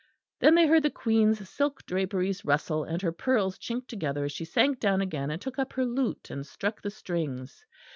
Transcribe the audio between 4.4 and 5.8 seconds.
sank down again and took up